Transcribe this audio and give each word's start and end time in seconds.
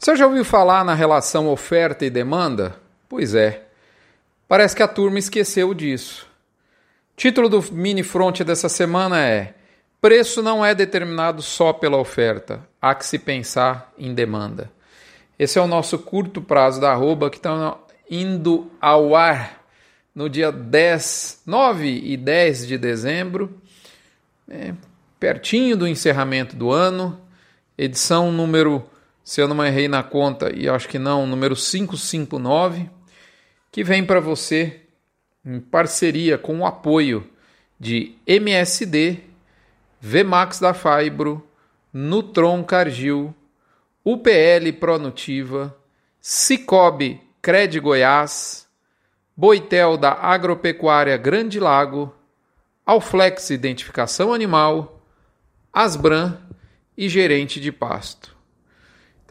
Você 0.00 0.16
já 0.16 0.26
ouviu 0.26 0.46
falar 0.46 0.82
na 0.82 0.94
relação 0.94 1.46
oferta 1.46 2.06
e 2.06 2.08
demanda? 2.08 2.74
Pois 3.06 3.34
é. 3.34 3.64
Parece 4.48 4.74
que 4.74 4.82
a 4.82 4.88
turma 4.88 5.18
esqueceu 5.18 5.74
disso. 5.74 6.26
Título 7.14 7.50
do 7.50 7.62
mini 7.70 8.02
front 8.02 8.40
dessa 8.40 8.66
semana 8.70 9.20
é: 9.20 9.52
Preço 10.00 10.42
não 10.42 10.64
é 10.64 10.74
determinado 10.74 11.42
só 11.42 11.74
pela 11.74 11.98
oferta, 11.98 12.66
há 12.80 12.94
que 12.94 13.04
se 13.04 13.18
pensar 13.18 13.92
em 13.98 14.14
demanda. 14.14 14.72
Esse 15.38 15.58
é 15.58 15.62
o 15.62 15.66
nosso 15.66 15.98
curto 15.98 16.40
prazo 16.40 16.80
da 16.80 16.92
arroba 16.92 17.28
que 17.28 17.36
está 17.36 17.76
indo 18.10 18.70
ao 18.80 19.14
ar 19.14 19.62
no 20.14 20.30
dia 20.30 20.50
10, 20.50 21.42
9 21.44 21.86
e 21.86 22.16
10 22.16 22.66
de 22.66 22.78
dezembro, 22.78 23.54
é, 24.48 24.72
pertinho 25.18 25.76
do 25.76 25.86
encerramento 25.86 26.56
do 26.56 26.70
ano, 26.72 27.20
edição 27.76 28.32
número, 28.32 28.88
se 29.30 29.40
eu 29.40 29.46
não 29.46 29.64
errei 29.64 29.86
na 29.86 30.02
conta, 30.02 30.52
e 30.52 30.68
acho 30.68 30.88
que 30.88 30.98
não, 30.98 31.24
número 31.24 31.54
559, 31.54 32.90
que 33.70 33.84
vem 33.84 34.04
para 34.04 34.18
você 34.18 34.80
em 35.44 35.60
parceria 35.60 36.36
com 36.36 36.58
o 36.58 36.66
apoio 36.66 37.30
de 37.78 38.16
MSD, 38.26 39.20
Vmax 40.00 40.58
da 40.58 40.74
Fibro, 40.74 41.48
Nutron 41.92 42.64
Cargill, 42.64 43.32
UPL 44.04 44.72
Pronutiva, 44.80 45.78
Cicobi 46.20 47.20
Cred 47.40 47.78
Goiás, 47.78 48.66
Boitel 49.36 49.96
da 49.96 50.10
Agropecuária 50.10 51.16
Grande 51.16 51.60
Lago, 51.60 52.12
Alflex 52.84 53.50
Identificação 53.50 54.34
Animal, 54.34 55.06
Asbran 55.72 56.36
e 56.98 57.08
Gerente 57.08 57.60
de 57.60 57.70
Pasto. 57.70 58.39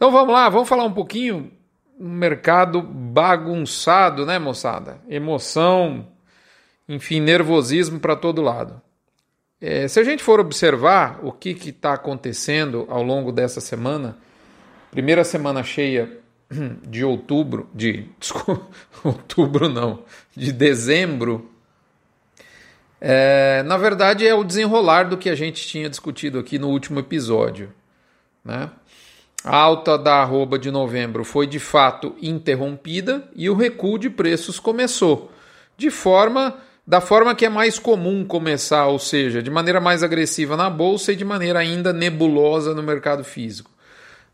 Então 0.00 0.10
vamos 0.10 0.32
lá, 0.32 0.48
vamos 0.48 0.66
falar 0.66 0.84
um 0.84 0.94
pouquinho 0.94 1.52
um 2.00 2.08
mercado 2.08 2.80
bagunçado, 2.80 4.24
né, 4.24 4.38
moçada? 4.38 4.98
Emoção, 5.06 6.08
enfim, 6.88 7.20
nervosismo 7.20 8.00
para 8.00 8.16
todo 8.16 8.40
lado. 8.40 8.80
É, 9.60 9.86
se 9.86 10.00
a 10.00 10.02
gente 10.02 10.22
for 10.22 10.40
observar 10.40 11.20
o 11.22 11.30
que 11.30 11.50
está 11.50 11.92
acontecendo 11.92 12.86
ao 12.88 13.02
longo 13.02 13.30
dessa 13.30 13.60
semana, 13.60 14.16
Primeira 14.90 15.22
semana 15.22 15.62
cheia 15.62 16.10
de 16.88 17.04
outubro, 17.04 17.68
de 17.74 18.08
desculpa, 18.18 18.66
outubro 19.04 19.68
não, 19.68 20.02
de 20.34 20.50
dezembro, 20.50 21.50
é, 22.98 23.62
na 23.64 23.76
verdade 23.76 24.26
é 24.26 24.34
o 24.34 24.42
desenrolar 24.42 25.04
do 25.04 25.18
que 25.18 25.28
a 25.28 25.34
gente 25.34 25.66
tinha 25.66 25.90
discutido 25.90 26.38
aqui 26.38 26.58
no 26.58 26.68
último 26.68 26.98
episódio. 26.98 27.70
Né? 28.42 28.70
A 29.42 29.56
alta 29.56 29.96
da 29.96 30.16
arroba 30.16 30.58
de 30.58 30.70
novembro 30.70 31.24
foi 31.24 31.46
de 31.46 31.58
fato 31.58 32.14
interrompida 32.20 33.28
e 33.34 33.48
o 33.48 33.54
recuo 33.54 33.98
de 33.98 34.10
preços 34.10 34.60
começou, 34.60 35.32
de 35.78 35.90
forma 35.90 36.58
da 36.86 37.00
forma 37.00 37.34
que 37.34 37.46
é 37.46 37.48
mais 37.48 37.78
comum 37.78 38.24
começar, 38.24 38.86
ou 38.86 38.98
seja, 38.98 39.42
de 39.42 39.48
maneira 39.48 39.80
mais 39.80 40.02
agressiva 40.02 40.56
na 40.56 40.68
bolsa 40.68 41.12
e 41.12 41.16
de 41.16 41.24
maneira 41.24 41.60
ainda 41.60 41.92
nebulosa 41.92 42.74
no 42.74 42.82
mercado 42.82 43.22
físico. 43.22 43.70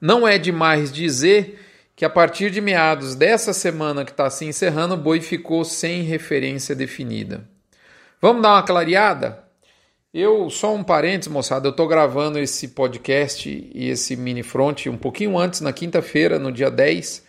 Não 0.00 0.26
é 0.26 0.38
demais 0.38 0.90
dizer 0.90 1.60
que 1.94 2.04
a 2.04 2.10
partir 2.10 2.50
de 2.50 2.60
meados 2.60 3.14
dessa 3.14 3.52
semana 3.52 4.04
que 4.04 4.10
está 4.10 4.28
se 4.30 4.44
encerrando, 4.44 4.94
o 4.94 4.98
boi 4.98 5.20
ficou 5.20 5.64
sem 5.64 6.02
referência 6.02 6.74
definida. 6.74 7.46
Vamos 8.20 8.42
dar 8.42 8.54
uma 8.54 8.62
clareada? 8.62 9.45
Eu, 10.18 10.48
só 10.48 10.74
um 10.74 10.82
parênteses, 10.82 11.30
moçada, 11.30 11.68
eu 11.68 11.72
estou 11.72 11.86
gravando 11.86 12.38
esse 12.38 12.68
podcast 12.68 13.50
e 13.50 13.90
esse 13.90 14.16
mini 14.16 14.42
front 14.42 14.86
um 14.86 14.96
pouquinho 14.96 15.36
antes, 15.36 15.60
na 15.60 15.74
quinta-feira, 15.74 16.38
no 16.38 16.50
dia 16.50 16.70
10, 16.70 17.22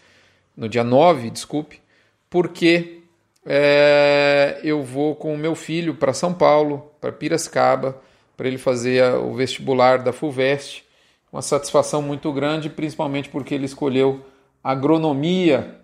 no 0.56 0.70
dia 0.70 0.86
9, 0.86 1.30
desculpe, 1.30 1.82
porque 2.30 3.02
é, 3.46 4.62
eu 4.64 4.84
vou 4.84 5.18
com 5.18 5.34
o 5.34 5.38
meu 5.38 5.54
filho 5.54 5.96
para 5.96 6.14
São 6.14 6.34
Paulo, 6.34 6.90
para 7.02 7.12
Piracicaba, 7.12 8.02
para 8.38 8.48
ele 8.48 8.58
fazer 8.58 9.04
o 9.16 9.34
vestibular 9.34 9.98
da 9.98 10.14
FUVEST. 10.14 10.86
Uma 11.30 11.42
satisfação 11.42 12.02
muito 12.02 12.32
grande, 12.32 12.70
principalmente 12.70 13.28
porque 13.28 13.54
ele 13.54 13.66
escolheu 13.66 14.26
agronomia 14.64 15.76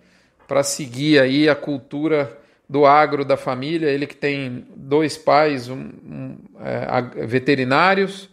para 0.48 0.62
seguir 0.62 1.20
aí 1.20 1.50
a 1.50 1.54
cultura 1.54 2.34
do 2.68 2.86
agro 2.86 3.24
da 3.24 3.36
família. 3.36 3.88
Ele 3.88 4.06
que 4.06 4.16
tem 4.16 4.66
dois 4.74 5.16
pais 5.16 5.68
um, 5.68 5.76
um, 5.76 6.36
é, 6.60 7.26
veterinários, 7.26 8.28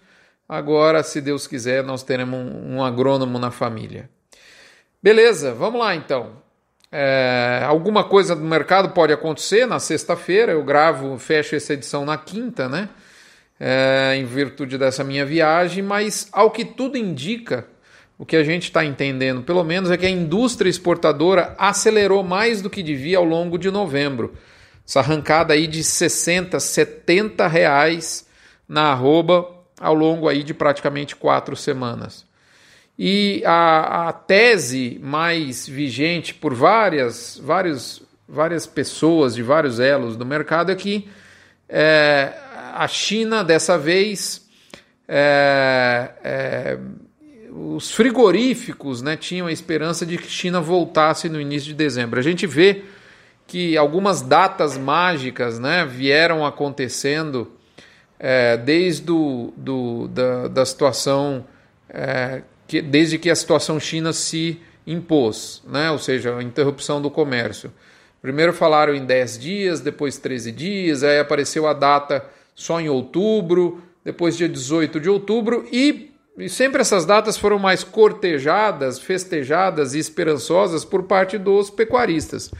agora, 0.48 1.04
se 1.04 1.22
Deus 1.22 1.48
quiser, 1.48 1.84
nós 1.84 2.04
teremos 2.04 2.40
um, 2.40 2.76
um 2.76 2.84
agrônomo 2.84 3.40
na 3.40 3.52
família. 3.52 4.10
Beleza, 5.02 5.54
vamos 5.54 5.80
lá 5.80 5.96
então. 5.96 6.42
É, 6.92 7.64
alguma 7.66 8.04
coisa 8.04 8.36
do 8.36 8.44
mercado 8.44 8.90
pode 8.90 9.14
acontecer 9.14 9.66
na 9.66 9.80
sexta-feira. 9.80 10.52
Eu 10.52 10.64
gravo, 10.64 11.18
fecho 11.18 11.56
essa 11.56 11.74
edição 11.74 12.06
na 12.06 12.18
quinta, 12.18 12.68
né? 12.68 12.90
é, 13.64 14.16
em 14.16 14.26
virtude 14.26 14.76
dessa 14.76 15.04
minha 15.04 15.24
viagem, 15.24 15.84
mas 15.84 16.28
ao 16.32 16.50
que 16.50 16.66
tudo 16.66 16.98
indica, 16.98 17.68
o 18.22 18.26
que 18.26 18.36
a 18.36 18.44
gente 18.44 18.66
está 18.66 18.86
entendendo, 18.86 19.42
pelo 19.42 19.64
menos, 19.64 19.90
é 19.90 19.98
que 19.98 20.06
a 20.06 20.10
indústria 20.10 20.70
exportadora 20.70 21.56
acelerou 21.58 22.22
mais 22.24 22.62
do 22.62 22.70
que 22.70 22.84
devia 22.84 23.18
ao 23.18 23.26
longo 23.26 23.58
de 23.58 23.72
novembro. 23.72 24.36
Essa 24.88 25.00
arrancada 25.00 25.56
aí 25.56 25.66
de 25.66 25.84
60, 25.84 26.60
70 26.60 27.48
reais 27.48 28.28
na 28.70 28.92
arroba 28.92 29.50
ao 29.80 29.96
longo 29.96 30.30
aí 30.30 30.44
de 30.44 30.54
praticamente 30.54 31.16
quatro 31.16 31.56
semanas. 31.56 32.24
E 32.96 33.42
a, 33.44 34.10
a 34.10 34.14
tese 34.14 35.00
mais 35.02 35.68
vigente 35.68 36.32
por 36.32 36.54
várias, 36.54 37.42
várias, 37.44 38.04
várias 38.30 38.68
pessoas 38.68 39.34
de 39.34 39.42
vários 39.42 39.80
elos 39.80 40.16
do 40.16 40.28
mercado 40.28 40.72
é 40.72 40.76
que 40.76 41.10
é, 41.68 42.36
a 42.76 42.88
China, 42.88 43.44
dessa 43.44 43.80
vez, 43.80 44.48
é, 45.08 46.12
é, 46.24 46.78
os 47.52 47.92
frigoríficos 47.92 49.02
né, 49.02 49.18
tinham 49.18 49.48
a 49.48 49.52
esperança 49.52 50.06
de 50.06 50.18
que 50.18 50.30
China 50.30 50.62
voltasse 50.62 51.28
no 51.28 51.40
início 51.40 51.68
de 51.68 51.74
dezembro. 51.74 52.20
A 52.20 52.24
gente 52.24 52.48
vê 52.48 52.84
que 53.46 53.76
algumas 53.76 54.22
datas 54.22 54.78
mágicas 54.78 55.60
né, 55.60 55.86
vieram 55.86 56.46
acontecendo 56.46 57.52
é, 58.18 58.56
desde 58.56 59.04
do, 59.04 60.08
da, 60.08 60.48
da 60.48 60.66
situação, 60.66 61.46
é, 61.90 62.44
que, 62.68 62.82
desde 62.82 63.18
que 63.18 63.30
a 63.30 63.36
situação 63.36 63.80
China 63.80 64.14
se 64.14 64.60
impôs, 64.88 65.62
né, 65.68 65.92
ou 65.92 65.98
seja, 65.98 66.38
a 66.38 66.44
interrupção 66.44 67.02
do 67.02 67.10
comércio. 67.12 67.72
Primeiro 68.22 68.54
falaram 68.54 68.94
em 68.94 69.04
10 69.04 69.40
dias, 69.40 69.82
depois 69.82 70.18
13 70.18 70.52
dias, 70.52 71.04
aí 71.04 71.20
apareceu 71.20 71.68
a 71.68 71.74
data 71.74 72.24
só 72.54 72.80
em 72.80 72.88
outubro, 72.88 73.82
depois 74.06 74.38
dia 74.38 74.48
18 74.48 75.00
de 75.00 75.10
outubro, 75.10 75.68
e, 75.72 76.11
e 76.38 76.48
sempre 76.48 76.82
essas 76.82 77.06
datas 77.06 77.38
foram 77.38 77.60
mais 77.60 77.84
cortejadas, 77.84 79.00
festejadas 79.00 79.94
e 79.94 80.00
esperançosas 80.00 80.86
por 80.86 81.04
parte 81.04 81.38
dos 81.38 81.70
pecuaristas. 81.70 82.52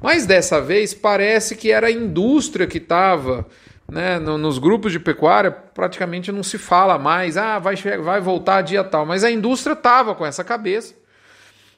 Mas 0.00 0.24
dessa 0.24 0.60
vez 0.60 0.94
parece 0.94 1.56
que 1.56 1.70
era 1.70 1.88
a 1.88 1.92
indústria 1.92 2.66
que 2.66 2.78
estava. 2.78 3.46
Né, 3.90 4.18
nos 4.18 4.58
grupos 4.58 4.92
de 4.92 5.00
pecuária 5.00 5.50
praticamente 5.50 6.30
não 6.30 6.42
se 6.42 6.58
fala 6.58 6.98
mais, 6.98 7.38
ah, 7.38 7.58
vai, 7.58 7.74
vai 7.74 8.20
voltar 8.20 8.60
dia 8.60 8.84
tal, 8.84 9.06
mas 9.06 9.24
a 9.24 9.30
indústria 9.30 9.72
estava 9.72 10.14
com 10.14 10.26
essa 10.26 10.44
cabeça, 10.44 10.94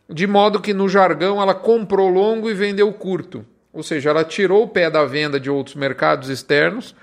de 0.08 0.26
modo 0.26 0.60
que 0.60 0.74
no 0.74 0.88
jargão 0.88 1.40
ela 1.40 1.54
comprou 1.54 2.08
longo 2.08 2.50
e 2.50 2.54
vendeu 2.54 2.92
curto, 2.92 3.46
ou 3.72 3.84
seja, 3.84 4.10
ela 4.10 4.24
tirou 4.24 4.64
o 4.64 4.68
pé 4.68 4.90
da 4.90 5.04
venda 5.04 5.38
de 5.38 5.48
outros 5.48 5.76
mercados 5.76 6.28
externos 6.28 6.96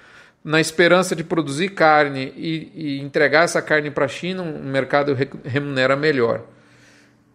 na 0.47 0.62
esperança 0.62 1.13
de 1.13 1.25
produzir 1.25 1.72
carne 1.72 2.31
e, 2.38 2.72
e 2.74 3.02
entregar 3.02 3.44
essa 3.44 3.62
carne 3.62 3.91
para 3.91 4.06
a 4.06 4.08
China, 4.08 4.44
um 4.44 4.63
mercado 4.63 5.13
remunera 5.44 5.94
melhor. 5.94 6.41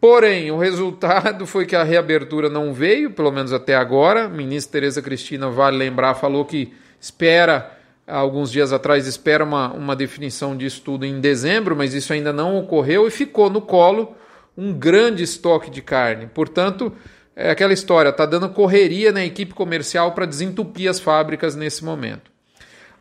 Porém, 0.00 0.50
o 0.50 0.56
resultado 0.56 1.44
foi 1.46 1.66
que 1.66 1.76
a 1.76 1.82
reabertura 1.82 2.48
não 2.48 2.72
veio, 2.72 3.10
pelo 3.10 3.30
menos 3.30 3.52
até 3.52 3.74
agora. 3.74 4.24
A 4.24 4.28
ministra 4.30 4.80
Tereza 4.80 5.02
Cristina, 5.02 5.50
vale 5.50 5.76
lembrar, 5.76 6.14
falou 6.14 6.46
que 6.46 6.72
espera, 6.98 7.76
alguns 8.06 8.50
dias 8.50 8.72
atrás, 8.72 9.06
espera 9.06 9.44
uma, 9.44 9.70
uma 9.74 9.94
definição 9.94 10.56
disso 10.56 10.80
tudo 10.80 11.04
em 11.04 11.20
dezembro, 11.20 11.76
mas 11.76 11.92
isso 11.92 12.14
ainda 12.14 12.32
não 12.32 12.56
ocorreu 12.56 13.06
e 13.06 13.10
ficou 13.10 13.50
no 13.50 13.60
colo 13.60 14.16
um 14.56 14.72
grande 14.72 15.22
estoque 15.22 15.70
de 15.70 15.82
carne. 15.82 16.30
Portanto, 16.32 16.90
é 17.36 17.50
aquela 17.50 17.74
história, 17.74 18.08
está 18.08 18.24
dando 18.24 18.48
correria 18.48 19.12
na 19.12 19.22
equipe 19.22 19.52
comercial 19.52 20.12
para 20.12 20.24
desentupir 20.24 20.88
as 20.88 20.98
fábricas 20.98 21.54
nesse 21.54 21.84
momento. 21.84 22.31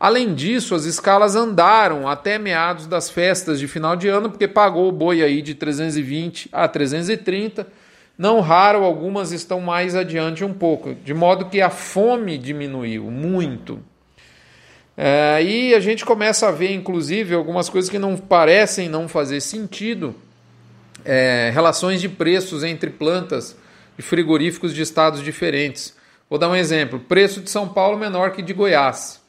Além 0.02 0.34
disso, 0.34 0.74
as 0.74 0.86
escalas 0.86 1.36
andaram 1.36 2.08
até 2.08 2.40
meados 2.40 2.88
das 2.88 3.08
festas 3.08 3.60
de 3.60 3.68
final 3.68 3.96
de 3.96 4.08
ano, 4.08 4.32
porque 4.32 4.48
pagou 4.48 4.90
o 4.90 4.92
boi 4.92 5.22
aí 5.22 5.44
de 5.44 5.54
320 5.54 6.50
a 6.52 6.68
330. 6.68 7.68
Não 8.18 8.40
raro, 8.40 8.84
algumas 8.84 9.32
estão 9.32 9.62
mais 9.62 9.96
adiante 9.96 10.44
um 10.44 10.54
pouco, 10.56 10.96
de 10.96 11.14
modo 11.14 11.46
que 11.46 11.62
a 11.62 11.70
fome 11.70 12.40
diminuiu 12.40 13.12
muito. 13.12 13.80
É, 14.98 15.40
e 15.44 15.76
a 15.76 15.80
gente 15.80 16.04
começa 16.04 16.48
a 16.48 16.52
ver, 16.52 16.74
inclusive, 16.74 17.36
algumas 17.36 17.70
coisas 17.70 17.88
que 17.88 18.00
não 18.00 18.18
parecem 18.18 18.90
não 18.90 19.08
fazer 19.08 19.40
sentido, 19.40 20.16
é, 21.06 21.52
relações 21.54 22.02
de 22.02 22.10
preços 22.10 22.64
entre 22.64 22.90
plantas 22.90 23.56
e 24.00 24.02
frigoríficos 24.02 24.74
de 24.74 24.82
estados 24.82 25.22
diferentes. 25.22 25.96
Vou 26.28 26.40
dar 26.40 26.50
um 26.50 26.56
exemplo: 26.56 27.00
preço 27.00 27.40
de 27.40 27.52
São 27.52 27.70
Paulo 27.70 28.00
menor 28.00 28.32
que 28.32 28.42
de 28.42 28.52
Goiás. 28.52 29.21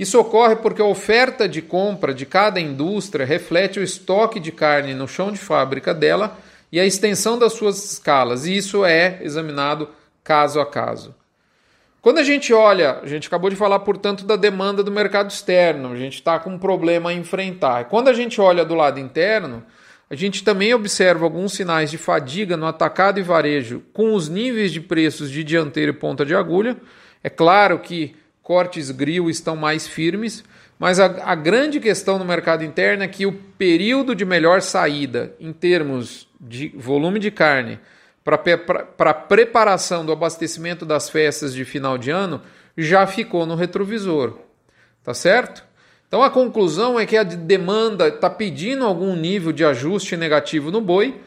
Isso 0.00 0.18
ocorre 0.18 0.56
porque 0.56 0.80
a 0.80 0.86
oferta 0.86 1.46
de 1.46 1.60
compra 1.60 2.14
de 2.14 2.24
cada 2.24 2.58
indústria 2.58 3.26
reflete 3.26 3.78
o 3.78 3.82
estoque 3.82 4.40
de 4.40 4.50
carne 4.50 4.94
no 4.94 5.06
chão 5.06 5.30
de 5.30 5.36
fábrica 5.38 5.92
dela 5.92 6.38
e 6.72 6.80
a 6.80 6.86
extensão 6.86 7.38
das 7.38 7.52
suas 7.52 7.92
escalas, 7.92 8.46
e 8.46 8.56
isso 8.56 8.82
é 8.82 9.18
examinado 9.20 9.90
caso 10.24 10.58
a 10.58 10.64
caso. 10.64 11.14
Quando 12.00 12.16
a 12.16 12.22
gente 12.22 12.50
olha, 12.50 12.98
a 13.02 13.06
gente 13.06 13.28
acabou 13.28 13.50
de 13.50 13.56
falar, 13.56 13.80
portanto, 13.80 14.24
da 14.24 14.36
demanda 14.36 14.82
do 14.82 14.90
mercado 14.90 15.28
externo, 15.28 15.92
a 15.92 15.96
gente 15.96 16.14
está 16.14 16.38
com 16.38 16.48
um 16.48 16.58
problema 16.58 17.10
a 17.10 17.12
enfrentar. 17.12 17.84
Quando 17.84 18.08
a 18.08 18.14
gente 18.14 18.40
olha 18.40 18.64
do 18.64 18.74
lado 18.74 18.98
interno, 18.98 19.62
a 20.08 20.14
gente 20.14 20.42
também 20.42 20.72
observa 20.72 21.26
alguns 21.26 21.52
sinais 21.52 21.90
de 21.90 21.98
fadiga 21.98 22.56
no 22.56 22.64
atacado 22.64 23.20
e 23.20 23.22
varejo 23.22 23.82
com 23.92 24.14
os 24.14 24.30
níveis 24.30 24.72
de 24.72 24.80
preços 24.80 25.30
de 25.30 25.44
dianteira 25.44 25.90
e 25.90 25.94
ponta 25.94 26.24
de 26.24 26.34
agulha. 26.34 26.74
É 27.22 27.28
claro 27.28 27.78
que 27.80 28.16
cortes 28.50 28.90
grill 28.90 29.30
estão 29.30 29.54
mais 29.54 29.86
firmes, 29.86 30.42
mas 30.76 30.98
a, 30.98 31.04
a 31.22 31.36
grande 31.36 31.78
questão 31.78 32.18
no 32.18 32.24
mercado 32.24 32.64
interno 32.64 33.04
é 33.04 33.06
que 33.06 33.24
o 33.24 33.32
período 33.32 34.12
de 34.12 34.24
melhor 34.24 34.60
saída 34.60 35.32
em 35.38 35.52
termos 35.52 36.26
de 36.40 36.70
volume 36.70 37.20
de 37.20 37.30
carne 37.30 37.78
para 38.24 39.14
preparação 39.14 40.04
do 40.04 40.10
abastecimento 40.10 40.84
das 40.84 41.08
festas 41.08 41.54
de 41.54 41.64
final 41.64 41.96
de 41.96 42.10
ano 42.10 42.42
já 42.76 43.06
ficou 43.06 43.46
no 43.46 43.54
retrovisor. 43.54 44.36
Tá 45.04 45.14
certo? 45.14 45.64
Então 46.08 46.20
a 46.20 46.28
conclusão 46.28 46.98
é 46.98 47.06
que 47.06 47.16
a 47.16 47.22
demanda 47.22 48.08
está 48.08 48.28
pedindo 48.28 48.84
algum 48.84 49.14
nível 49.14 49.52
de 49.52 49.64
ajuste 49.64 50.16
negativo 50.16 50.72
no 50.72 50.80
boi 50.80 51.20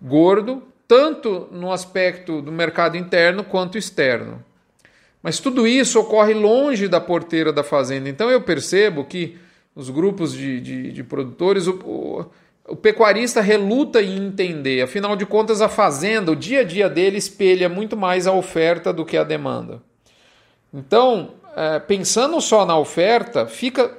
gordo, 0.00 0.62
tanto 0.88 1.46
no 1.52 1.70
aspecto 1.70 2.40
do 2.40 2.50
mercado 2.50 2.96
interno 2.96 3.44
quanto 3.44 3.76
externo. 3.76 4.42
Mas 5.24 5.40
tudo 5.40 5.66
isso 5.66 5.98
ocorre 5.98 6.34
longe 6.34 6.86
da 6.86 7.00
porteira 7.00 7.50
da 7.50 7.64
fazenda. 7.64 8.10
Então 8.10 8.30
eu 8.30 8.42
percebo 8.42 9.06
que 9.06 9.38
os 9.74 9.88
grupos 9.88 10.34
de, 10.34 10.60
de, 10.60 10.92
de 10.92 11.02
produtores, 11.02 11.66
o, 11.66 12.26
o 12.68 12.76
pecuarista 12.76 13.40
reluta 13.40 14.02
em 14.02 14.18
entender, 14.18 14.82
afinal 14.82 15.16
de 15.16 15.24
contas, 15.24 15.62
a 15.62 15.68
fazenda, 15.68 16.30
o 16.30 16.36
dia 16.36 16.60
a 16.60 16.62
dia 16.62 16.90
dele 16.90 17.16
espelha 17.16 17.70
muito 17.70 17.96
mais 17.96 18.26
a 18.26 18.34
oferta 18.34 18.92
do 18.92 19.02
que 19.02 19.16
a 19.16 19.24
demanda. 19.24 19.80
Então, 20.74 21.30
é, 21.56 21.78
pensando 21.78 22.38
só 22.38 22.66
na 22.66 22.76
oferta, 22.76 23.46
fica, 23.46 23.96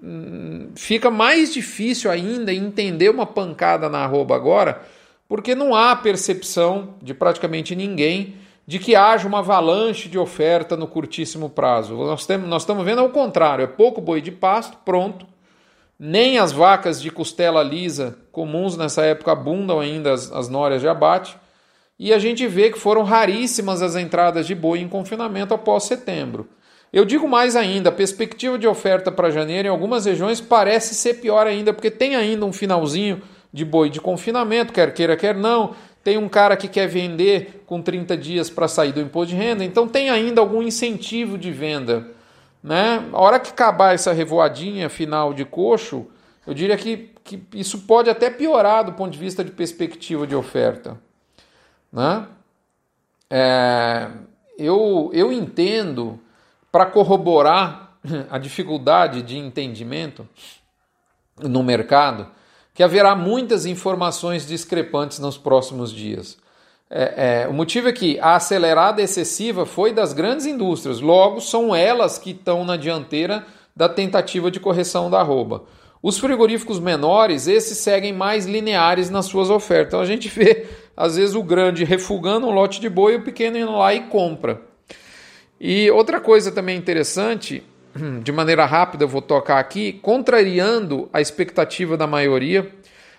hum, 0.00 0.68
fica 0.76 1.10
mais 1.10 1.52
difícil 1.52 2.08
ainda 2.08 2.54
entender 2.54 3.10
uma 3.10 3.26
pancada 3.26 3.88
na 3.88 4.04
arroba 4.04 4.36
agora, 4.36 4.82
porque 5.28 5.52
não 5.52 5.74
há 5.74 5.96
percepção 5.96 6.94
de 7.02 7.12
praticamente 7.12 7.74
ninguém 7.74 8.36
de 8.70 8.78
que 8.78 8.94
haja 8.94 9.26
uma 9.26 9.40
avalanche 9.40 10.08
de 10.08 10.16
oferta 10.16 10.76
no 10.76 10.86
curtíssimo 10.86 11.50
prazo. 11.50 11.96
Nós, 11.96 12.24
temos, 12.24 12.48
nós 12.48 12.62
estamos 12.62 12.84
vendo 12.84 13.00
ao 13.00 13.08
contrário, 13.08 13.64
é 13.64 13.66
pouco 13.66 14.00
boi 14.00 14.20
de 14.20 14.30
pasto, 14.30 14.76
pronto, 14.84 15.26
nem 15.98 16.38
as 16.38 16.52
vacas 16.52 17.02
de 17.02 17.10
costela 17.10 17.64
lisa 17.64 18.16
comuns 18.30 18.76
nessa 18.76 19.02
época 19.02 19.32
abundam 19.32 19.80
ainda 19.80 20.12
as, 20.12 20.30
as 20.30 20.48
nórias 20.48 20.80
de 20.80 20.86
abate. 20.86 21.36
E 21.98 22.14
a 22.14 22.18
gente 22.20 22.46
vê 22.46 22.70
que 22.70 22.78
foram 22.78 23.02
raríssimas 23.02 23.82
as 23.82 23.96
entradas 23.96 24.46
de 24.46 24.54
boi 24.54 24.78
em 24.78 24.88
confinamento 24.88 25.52
após 25.52 25.82
setembro. 25.82 26.48
Eu 26.92 27.04
digo 27.04 27.26
mais 27.26 27.56
ainda, 27.56 27.88
a 27.88 27.92
perspectiva 27.92 28.56
de 28.56 28.68
oferta 28.68 29.10
para 29.10 29.30
janeiro 29.30 29.66
em 29.66 29.70
algumas 29.72 30.04
regiões 30.04 30.40
parece 30.40 30.94
ser 30.94 31.14
pior 31.14 31.44
ainda, 31.44 31.72
porque 31.72 31.90
tem 31.90 32.14
ainda 32.14 32.46
um 32.46 32.52
finalzinho 32.52 33.20
de 33.52 33.64
boi 33.64 33.90
de 33.90 34.00
confinamento, 34.00 34.72
quer 34.72 34.94
queira, 34.94 35.16
quer 35.16 35.34
não. 35.34 35.74
Tem 36.02 36.16
um 36.16 36.28
cara 36.28 36.56
que 36.56 36.66
quer 36.66 36.86
vender 36.86 37.62
com 37.66 37.82
30 37.82 38.16
dias 38.16 38.48
para 38.48 38.66
sair 38.66 38.92
do 38.92 39.00
imposto 39.00 39.34
de 39.34 39.40
renda, 39.40 39.64
então 39.64 39.86
tem 39.86 40.08
ainda 40.08 40.40
algum 40.40 40.62
incentivo 40.62 41.36
de 41.36 41.52
venda. 41.52 42.08
Né? 42.62 43.08
A 43.12 43.20
hora 43.20 43.38
que 43.38 43.50
acabar 43.50 43.94
essa 43.94 44.12
revoadinha 44.12 44.88
final 44.88 45.34
de 45.34 45.44
coxo, 45.44 46.06
eu 46.46 46.54
diria 46.54 46.76
que, 46.76 47.10
que 47.22 47.42
isso 47.54 47.80
pode 47.80 48.08
até 48.08 48.30
piorar 48.30 48.84
do 48.84 48.92
ponto 48.92 49.12
de 49.12 49.18
vista 49.18 49.44
de 49.44 49.50
perspectiva 49.50 50.26
de 50.26 50.34
oferta. 50.34 50.98
Né? 51.92 52.26
É, 53.28 54.08
eu, 54.58 55.10
eu 55.12 55.32
entendo, 55.32 56.18
para 56.72 56.86
corroborar 56.86 57.96
a 58.30 58.38
dificuldade 58.38 59.22
de 59.22 59.36
entendimento 59.38 60.28
no 61.38 61.62
mercado, 61.62 62.28
que 62.74 62.82
haverá 62.82 63.14
muitas 63.14 63.66
informações 63.66 64.46
discrepantes 64.46 65.18
nos 65.18 65.36
próximos 65.36 65.92
dias. 65.92 66.38
É, 66.88 67.44
é, 67.44 67.48
o 67.48 67.52
motivo 67.52 67.88
é 67.88 67.92
que 67.92 68.18
a 68.18 68.34
acelerada 68.34 69.00
excessiva 69.00 69.64
foi 69.64 69.92
das 69.92 70.12
grandes 70.12 70.44
indústrias, 70.46 71.00
logo 71.00 71.40
são 71.40 71.74
elas 71.74 72.18
que 72.18 72.30
estão 72.30 72.64
na 72.64 72.76
dianteira 72.76 73.46
da 73.76 73.88
tentativa 73.88 74.50
de 74.50 74.58
correção 74.58 75.08
da 75.08 75.20
arroba. 75.20 75.64
Os 76.02 76.18
frigoríficos 76.18 76.80
menores, 76.80 77.46
esses 77.46 77.78
seguem 77.78 78.12
mais 78.12 78.46
lineares 78.46 79.10
nas 79.10 79.26
suas 79.26 79.50
ofertas. 79.50 79.88
Então 79.88 80.00
a 80.00 80.06
gente 80.06 80.28
vê, 80.28 80.66
às 80.96 81.16
vezes, 81.16 81.34
o 81.34 81.42
grande 81.42 81.84
refugando 81.84 82.46
um 82.46 82.50
lote 82.50 82.80
de 82.80 82.88
boi 82.88 83.14
e 83.14 83.16
o 83.16 83.22
pequeno 83.22 83.58
indo 83.58 83.72
lá 83.72 83.94
e 83.94 84.00
compra. 84.04 84.62
E 85.60 85.90
outra 85.90 86.18
coisa 86.18 86.50
também 86.50 86.76
interessante, 86.76 87.62
de 88.22 88.32
maneira 88.32 88.64
rápida 88.66 89.04
eu 89.04 89.08
vou 89.08 89.22
tocar 89.22 89.58
aqui, 89.58 89.94
contrariando 89.94 91.08
a 91.12 91.20
expectativa 91.20 91.96
da 91.96 92.06
maioria, 92.06 92.70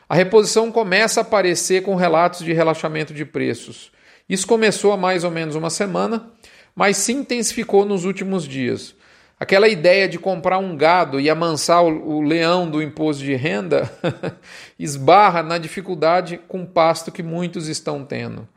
a 0.07 0.15
reposição 0.15 0.71
começa 0.71 1.21
a 1.21 1.23
aparecer 1.23 1.83
com 1.83 1.95
relatos 1.95 2.43
de 2.43 2.51
relaxamento 2.51 3.13
de 3.13 3.23
preços. 3.25 3.91
Isso 4.27 4.45
começou 4.45 4.91
há 4.91 4.97
mais 4.97 5.23
ou 5.23 5.31
menos 5.31 5.55
uma 5.55 5.69
semana, 5.69 6.27
mas 6.75 6.97
se 6.97 7.13
intensificou 7.13 7.85
nos 7.85 8.05
últimos 8.05 8.47
dias. 8.47 8.95
Aquela 9.39 9.67
ideia 9.67 10.07
de 10.07 10.19
comprar 10.19 10.59
um 10.59 10.75
gado 10.75 11.19
e 11.19 11.29
amansar 11.29 11.83
o, 11.83 12.21
leão 12.21 12.69
do 12.69 12.79
imposto 12.79 13.23
de 13.23 13.33
renda 13.33 13.91
esbarra 14.77 15.41
na 15.41 15.57
dificuldade 15.57 16.39
com 16.47 16.63
pasto 16.63 17.11
que 17.11 17.23
muitos 17.23 17.67
estão 17.67 18.05
tendo. 18.05 18.47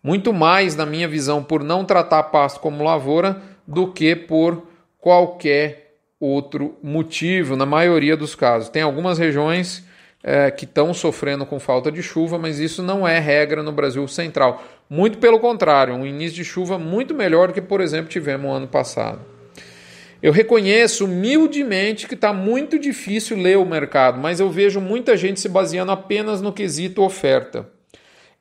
Muito 0.00 0.32
mais, 0.32 0.76
na 0.76 0.86
minha 0.86 1.08
visão, 1.08 1.42
por 1.42 1.64
não 1.64 1.84
tratar 1.84 2.22
pasto 2.24 2.60
como 2.60 2.84
lavoura 2.84 3.42
do 3.66 3.92
que 3.92 4.14
por 4.14 4.67
qualquer 4.98 5.96
outro 6.20 6.76
motivo, 6.82 7.56
na 7.56 7.64
maioria 7.64 8.16
dos 8.16 8.34
casos. 8.34 8.68
Tem 8.68 8.82
algumas 8.82 9.18
regiões 9.18 9.84
é, 10.22 10.50
que 10.50 10.64
estão 10.64 10.92
sofrendo 10.92 11.46
com 11.46 11.60
falta 11.60 11.92
de 11.92 12.02
chuva, 12.02 12.38
mas 12.38 12.58
isso 12.58 12.82
não 12.82 13.06
é 13.06 13.18
regra 13.18 13.62
no 13.62 13.72
Brasil 13.72 14.06
Central. 14.08 14.62
Muito 14.90 15.18
pelo 15.18 15.38
contrário, 15.38 15.94
um 15.94 16.06
início 16.06 16.36
de 16.36 16.44
chuva 16.44 16.78
muito 16.78 17.14
melhor 17.14 17.48
do 17.48 17.54
que, 17.54 17.60
por 17.60 17.80
exemplo, 17.80 18.08
tivemos 18.08 18.46
no 18.46 18.52
ano 18.52 18.68
passado. 18.68 19.20
Eu 20.20 20.32
reconheço 20.32 21.04
humildemente 21.04 22.08
que 22.08 22.14
está 22.14 22.32
muito 22.32 22.76
difícil 22.76 23.36
ler 23.36 23.56
o 23.56 23.64
mercado, 23.64 24.18
mas 24.18 24.40
eu 24.40 24.50
vejo 24.50 24.80
muita 24.80 25.16
gente 25.16 25.38
se 25.38 25.48
baseando 25.48 25.92
apenas 25.92 26.42
no 26.42 26.52
quesito 26.52 27.02
oferta. 27.02 27.68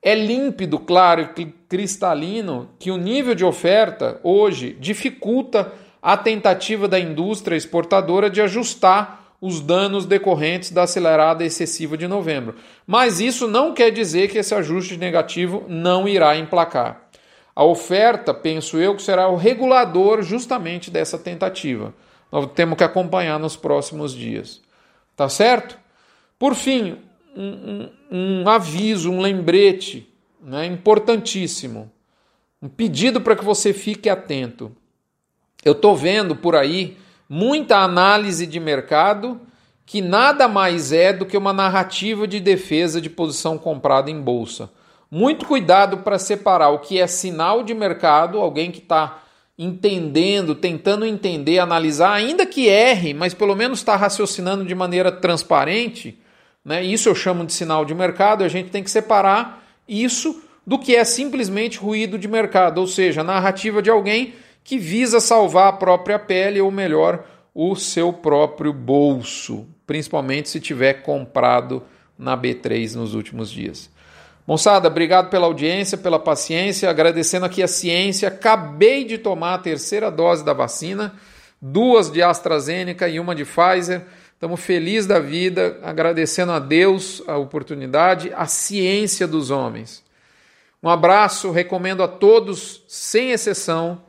É 0.02 0.16
límpido, 0.16 0.80
claro 0.80 1.30
e 1.38 1.46
cristalino 1.70 2.70
que 2.80 2.90
o 2.90 2.98
nível 2.98 3.36
de 3.36 3.46
oferta 3.46 4.20
hoje 4.24 4.76
dificulta 4.80 5.72
a 6.02 6.16
tentativa 6.16 6.88
da 6.88 7.00
indústria 7.00 7.56
exportadora 7.56 8.30
de 8.30 8.42
ajustar 8.42 9.28
os 9.40 9.62
danos 9.62 10.06
decorrentes 10.06 10.72
da 10.72 10.84
acelerada 10.84 11.46
excessiva 11.46 11.98
de 11.98 12.08
novembro. 12.08 12.56
Mas 12.86 13.20
isso 13.20 13.48
não 13.48 13.74
quer 13.74 13.92
dizer 13.92 14.30
que 14.30 14.38
esse 14.38 14.54
ajuste 14.56 14.98
negativo 14.98 15.64
não 15.68 16.08
irá 16.08 16.36
emplacar. 16.36 17.08
A 17.56 17.64
oferta, 17.64 18.34
penso 18.34 18.78
eu, 18.78 18.96
que 18.96 19.02
será 19.02 19.28
o 19.28 19.36
regulador 19.36 20.22
justamente 20.22 20.92
dessa 20.92 21.18
tentativa. 21.18 21.94
Nós 22.32 22.48
temos 22.54 22.78
que 22.78 22.84
acompanhar 22.84 23.40
nos 23.40 23.56
próximos 23.56 24.14
dias. 24.14 24.62
Tá 25.16 25.30
certo? 25.30 25.78
Por 26.38 26.54
fim, 26.54 26.98
um, 27.36 27.90
um, 28.12 28.42
um 28.44 28.50
aviso, 28.50 29.12
um 29.12 29.20
lembrete 29.20 30.08
né, 30.42 30.66
importantíssimo. 30.66 31.92
Um 32.62 32.68
pedido 32.68 33.22
para 33.22 33.36
que 33.36 33.46
você 33.46 33.74
fique 33.74 34.10
atento. 34.10 34.76
Eu 35.64 35.74
estou 35.74 35.96
vendo 35.96 36.36
por 36.36 36.56
aí 36.56 36.98
muita 37.30 37.78
análise 37.78 38.46
de 38.46 38.60
mercado 38.60 39.40
que 39.86 40.02
nada 40.02 40.50
mais 40.50 40.92
é 40.92 41.14
do 41.14 41.26
que 41.26 41.38
uma 41.38 41.54
narrativa 41.54 42.28
de 42.28 42.42
defesa 42.42 43.00
de 43.00 43.10
posição 43.10 43.58
comprada 43.58 44.12
em 44.12 44.20
bolsa. 44.20 44.70
Muito 45.10 45.46
cuidado 45.46 46.00
para 46.00 46.20
separar 46.20 46.70
o 46.70 46.80
que 46.80 47.00
é 47.00 47.08
sinal 47.08 47.64
de 47.64 47.74
mercado, 47.74 48.38
alguém 48.38 48.70
que 48.70 48.80
está 48.80 49.24
entendendo, 49.58 50.54
tentando 50.54 51.06
entender, 51.06 51.60
analisar, 51.60 52.12
ainda 52.12 52.46
que 52.46 52.68
erre, 52.68 53.14
mas 53.14 53.34
pelo 53.34 53.56
menos 53.56 53.80
está 53.80 53.96
raciocinando 53.96 54.66
de 54.66 54.76
maneira 54.76 55.12
transparente. 55.12 56.20
Né? 56.64 56.84
Isso 56.84 57.08
eu 57.08 57.16
chamo 57.16 57.46
de 57.46 57.54
sinal 57.54 57.86
de 57.86 57.96
mercado. 57.96 58.44
A 58.44 58.50
gente 58.50 58.70
tem 58.70 58.84
que 58.84 58.92
separar 58.92 59.66
isso 59.88 60.44
do 60.66 60.78
que 60.78 60.98
é 60.98 61.06
simplesmente 61.06 61.80
ruído 61.80 62.20
de 62.20 62.28
mercado, 62.28 62.80
ou 62.80 62.88
seja, 62.88 63.24
narrativa 63.24 63.82
de 63.82 63.90
alguém 63.90 64.34
que 64.68 64.78
visa 64.78 65.22
salvar 65.22 65.70
a 65.70 65.72
própria 65.78 66.20
pele, 66.20 66.60
ou 66.60 66.70
melhor, 66.70 67.24
o 67.56 67.74
seu 67.74 68.12
próprio 68.12 68.74
bolso, 68.74 69.66
principalmente 69.86 70.50
se 70.50 70.60
tiver 70.60 71.04
comprado 71.04 71.84
na 72.20 72.38
B3 72.38 72.94
nos 72.96 73.14
últimos 73.14 73.50
dias. 73.50 73.90
Moçada, 74.46 74.90
obrigado 74.90 75.30
pela 75.30 75.46
audiência, 75.46 75.98
pela 75.98 76.20
paciência, 76.20 76.90
agradecendo 76.90 77.46
aqui 77.46 77.64
a 77.64 77.68
ciência. 77.68 78.28
Acabei 78.28 79.06
de 79.06 79.18
tomar 79.18 79.54
a 79.54 79.58
terceira 79.58 80.12
dose 80.12 80.44
da 80.44 80.52
vacina, 80.52 81.16
duas 81.62 82.12
de 82.12 82.22
AstraZeneca 82.22 83.08
e 83.08 83.22
uma 83.22 83.34
de 83.34 83.46
Pfizer. 83.46 84.02
Estamos 84.34 84.60
felizes 84.60 85.08
da 85.08 85.18
vida, 85.18 85.80
agradecendo 85.82 86.52
a 86.52 86.60
Deus 86.60 87.24
a 87.26 87.38
oportunidade, 87.38 88.34
a 88.36 88.46
ciência 88.46 89.26
dos 89.26 89.50
homens. 89.50 90.04
Um 90.84 90.90
abraço, 90.90 91.52
recomendo 91.52 92.04
a 92.04 92.08
todos, 92.10 92.84
sem 92.86 93.32
exceção, 93.32 94.06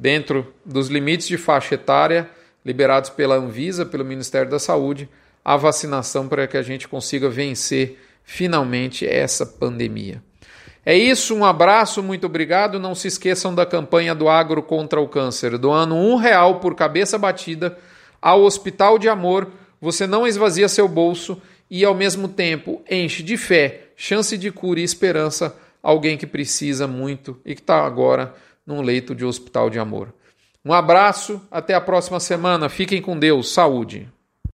dentro 0.00 0.54
dos 0.64 0.88
limites 0.88 1.28
de 1.28 1.36
faixa 1.36 1.74
etária 1.74 2.30
liberados 2.64 3.10
pela 3.10 3.36
Anvisa, 3.36 3.84
pelo 3.84 4.04
Ministério 4.04 4.50
da 4.50 4.58
Saúde, 4.58 5.06
a 5.44 5.58
vacinação 5.58 6.26
para 6.26 6.46
que 6.46 6.56
a 6.56 6.62
gente 6.62 6.88
consiga 6.88 7.28
vencer 7.28 7.98
finalmente 8.24 9.06
essa 9.06 9.44
pandemia. 9.44 10.22
É 10.84 10.96
isso, 10.96 11.34
um 11.34 11.44
abraço, 11.44 12.02
muito 12.02 12.24
obrigado. 12.24 12.78
Não 12.78 12.94
se 12.94 13.08
esqueçam 13.08 13.54
da 13.54 13.66
campanha 13.66 14.14
do 14.14 14.28
Agro 14.28 14.62
contra 14.62 15.00
o 15.00 15.08
Câncer, 15.08 15.58
doando 15.58 15.94
um 15.94 16.16
real 16.16 16.60
por 16.60 16.74
cabeça 16.74 17.18
batida 17.18 17.76
ao 18.22 18.42
Hospital 18.42 18.98
de 18.98 19.08
Amor. 19.08 19.48
Você 19.80 20.06
não 20.06 20.26
esvazia 20.26 20.68
seu 20.68 20.88
bolso 20.88 21.40
e, 21.70 21.84
ao 21.84 21.94
mesmo 21.94 22.26
tempo, 22.26 22.82
enche 22.90 23.22
de 23.22 23.36
fé, 23.36 23.88
chance 23.94 24.36
de 24.38 24.50
cura 24.50 24.80
e 24.80 24.84
esperança 24.84 25.54
alguém 25.82 26.16
que 26.16 26.26
precisa 26.26 26.86
muito 26.86 27.38
e 27.44 27.54
que 27.54 27.60
está 27.60 27.84
agora 27.84 28.34
num 28.70 28.80
leito 28.80 29.14
de 29.14 29.24
hospital 29.24 29.68
de 29.68 29.78
amor. 29.78 30.14
Um 30.64 30.72
abraço, 30.72 31.40
até 31.50 31.74
a 31.74 31.80
próxima 31.80 32.20
semana. 32.20 32.68
Fiquem 32.68 33.02
com 33.02 33.18
Deus, 33.18 33.52
saúde. 33.52 34.08